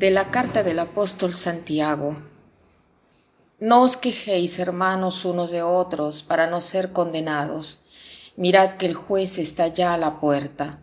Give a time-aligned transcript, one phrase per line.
[0.00, 2.16] De la carta del apóstol Santiago.
[3.58, 7.80] No os quejéis, hermanos, unos de otros, para no ser condenados.
[8.34, 10.78] Mirad que el juez está ya a la puerta.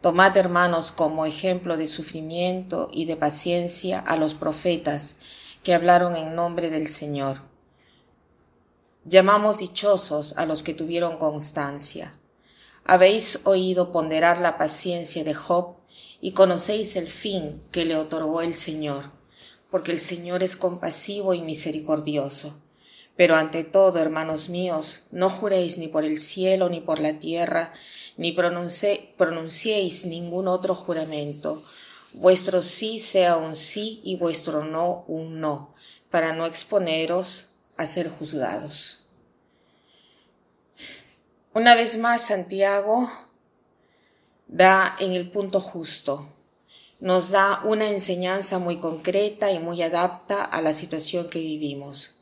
[0.00, 5.14] Tomad, hermanos, como ejemplo de sufrimiento y de paciencia a los profetas
[5.62, 7.42] que hablaron en nombre del Señor.
[9.04, 12.18] Llamamos dichosos a los que tuvieron constancia.
[12.84, 15.75] Habéis oído ponderar la paciencia de Job
[16.20, 19.10] y conocéis el fin que le otorgó el Señor,
[19.70, 22.60] porque el Señor es compasivo y misericordioso.
[23.16, 27.72] Pero ante todo, hermanos míos, no juréis ni por el cielo ni por la tierra,
[28.16, 31.62] ni pronunciéis ningún otro juramento.
[32.12, 35.74] Vuestro sí sea un sí y vuestro no un no,
[36.10, 39.00] para no exponeros a ser juzgados.
[41.52, 43.08] Una vez más, Santiago
[44.46, 46.28] da en el punto justo,
[47.00, 52.12] nos da una enseñanza muy concreta y muy adapta a la situación que vivimos.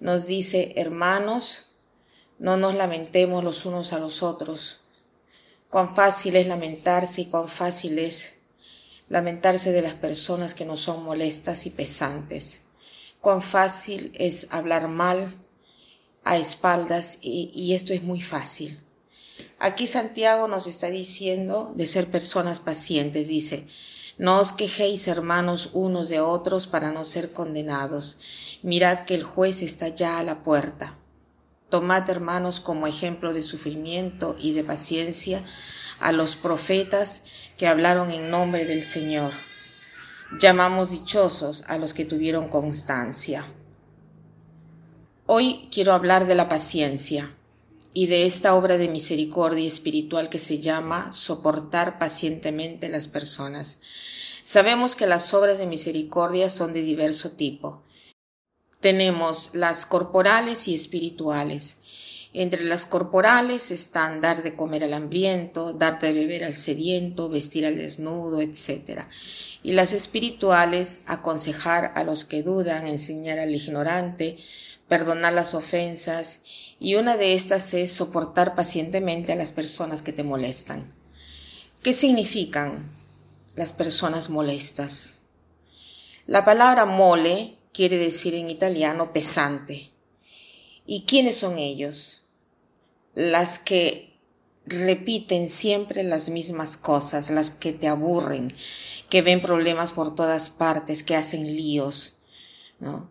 [0.00, 1.66] Nos dice, hermanos,
[2.38, 4.80] no nos lamentemos los unos a los otros.
[5.70, 8.34] Cuán fácil es lamentarse y cuán fácil es
[9.08, 12.62] lamentarse de las personas que nos son molestas y pesantes.
[13.20, 15.34] Cuán fácil es hablar mal
[16.24, 18.80] a espaldas y, y esto es muy fácil.
[19.60, 23.66] Aquí Santiago nos está diciendo de ser personas pacientes, dice,
[24.16, 28.18] no os quejéis hermanos unos de otros para no ser condenados.
[28.62, 30.96] Mirad que el juez está ya a la puerta.
[31.70, 35.42] Tomad hermanos como ejemplo de sufrimiento y de paciencia
[36.00, 37.24] a los profetas
[37.56, 39.32] que hablaron en nombre del Señor.
[40.40, 43.44] Llamamos dichosos a los que tuvieron constancia.
[45.26, 47.30] Hoy quiero hablar de la paciencia
[47.92, 53.78] y de esta obra de misericordia espiritual que se llama soportar pacientemente las personas.
[54.44, 57.82] Sabemos que las obras de misericordia son de diverso tipo.
[58.80, 61.78] Tenemos las corporales y espirituales.
[62.32, 67.66] Entre las corporales están dar de comer al hambriento, dar de beber al sediento, vestir
[67.66, 69.02] al desnudo, etc.
[69.62, 74.38] Y las espirituales, aconsejar a los que dudan, enseñar al ignorante,
[74.88, 76.40] perdonar las ofensas
[76.80, 80.92] y una de estas es soportar pacientemente a las personas que te molestan.
[81.82, 82.90] ¿Qué significan
[83.54, 85.20] las personas molestas?
[86.26, 89.90] La palabra mole quiere decir en italiano pesante.
[90.86, 92.24] ¿Y quiénes son ellos?
[93.14, 94.18] Las que
[94.64, 98.48] repiten siempre las mismas cosas, las que te aburren,
[99.08, 102.20] que ven problemas por todas partes, que hacen líos,
[102.78, 103.10] ¿no?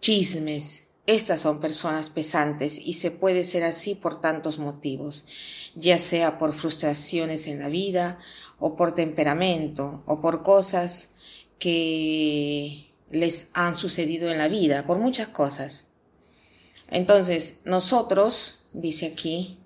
[0.00, 5.26] Chismes, estas son personas pesantes y se puede ser así por tantos motivos,
[5.74, 8.18] ya sea por frustraciones en la vida
[8.58, 11.10] o por temperamento o por cosas
[11.58, 15.86] que les han sucedido en la vida, por muchas cosas.
[16.90, 19.58] Entonces, nosotros, dice aquí,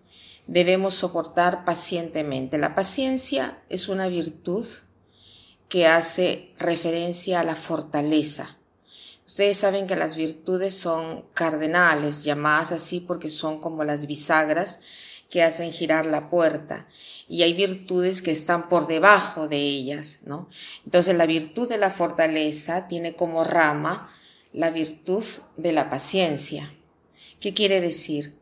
[0.47, 2.59] debemos soportar pacientemente.
[2.59, 4.67] La paciencia es una virtud
[5.69, 8.59] que hace referencia a la fortaleza
[9.27, 14.81] Ustedes saben que las virtudes son cardenales, llamadas así porque son como las bisagras
[15.31, 16.87] que hacen girar la puerta.
[17.27, 20.49] Y hay virtudes que están por debajo de ellas, ¿no?
[20.85, 24.13] Entonces la virtud de la fortaleza tiene como rama
[24.53, 25.25] la virtud
[25.57, 26.75] de la paciencia.
[27.41, 28.39] ¿Qué quiere decir?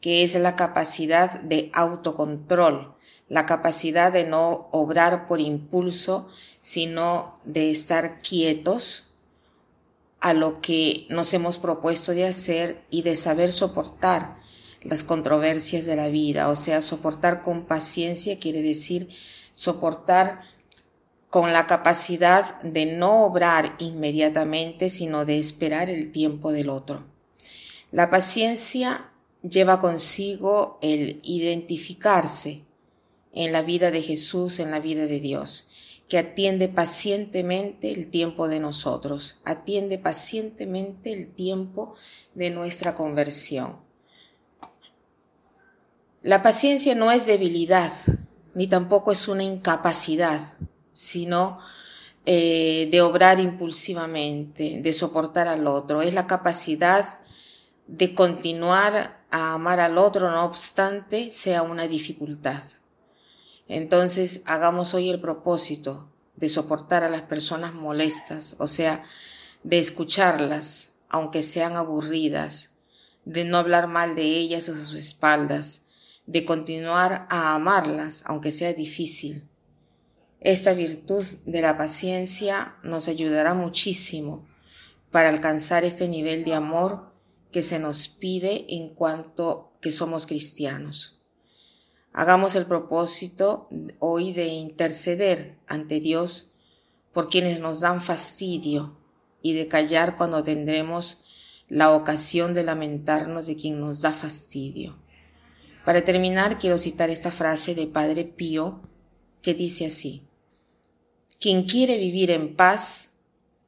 [0.00, 2.94] Que es la capacidad de autocontrol,
[3.28, 6.28] la capacidad de no obrar por impulso,
[6.60, 9.07] sino de estar quietos,
[10.20, 14.38] a lo que nos hemos propuesto de hacer y de saber soportar
[14.82, 16.48] las controversias de la vida.
[16.48, 19.08] O sea, soportar con paciencia quiere decir
[19.52, 20.42] soportar
[21.30, 27.04] con la capacidad de no obrar inmediatamente, sino de esperar el tiempo del otro.
[27.90, 29.10] La paciencia
[29.42, 32.62] lleva consigo el identificarse
[33.34, 35.68] en la vida de Jesús, en la vida de Dios
[36.08, 41.94] que atiende pacientemente el tiempo de nosotros, atiende pacientemente el tiempo
[42.34, 43.76] de nuestra conversión.
[46.22, 47.92] La paciencia no es debilidad,
[48.54, 50.40] ni tampoco es una incapacidad,
[50.90, 51.58] sino
[52.24, 56.02] eh, de obrar impulsivamente, de soportar al otro.
[56.02, 57.20] Es la capacidad
[57.86, 62.62] de continuar a amar al otro, no obstante sea una dificultad.
[63.68, 69.04] Entonces hagamos hoy el propósito de soportar a las personas molestas, o sea,
[69.62, 72.72] de escucharlas, aunque sean aburridas,
[73.24, 75.82] de no hablar mal de ellas a sus espaldas,
[76.26, 79.48] de continuar a amarlas, aunque sea difícil,
[80.40, 84.46] Esta virtud de la paciencia nos ayudará muchísimo
[85.10, 87.12] para alcanzar este nivel de amor
[87.50, 91.17] que se nos pide en cuanto que somos cristianos.
[92.12, 93.68] Hagamos el propósito
[93.98, 96.54] hoy de interceder ante Dios
[97.12, 98.96] por quienes nos dan fastidio
[99.42, 101.24] y de callar cuando tendremos
[101.68, 104.98] la ocasión de lamentarnos de quien nos da fastidio.
[105.84, 108.82] Para terminar, quiero citar esta frase de Padre Pío
[109.42, 110.26] que dice así,
[111.40, 113.14] Quien quiere vivir en paz,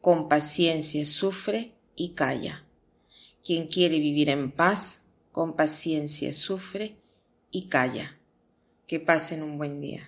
[0.00, 2.64] con paciencia sufre y calla.
[3.44, 6.96] Quien quiere vivir en paz, con paciencia sufre
[7.50, 8.19] y calla.
[8.90, 10.02] Que pasen un buen día.